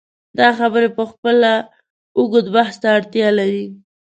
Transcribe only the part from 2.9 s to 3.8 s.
اړتیا لري.